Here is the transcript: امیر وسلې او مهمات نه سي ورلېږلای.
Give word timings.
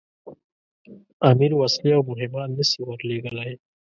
امیر 1.31 1.51
وسلې 1.55 1.91
او 1.97 2.01
مهمات 2.11 2.49
نه 2.57 2.63
سي 2.69 2.79
ورلېږلای. 2.83 3.51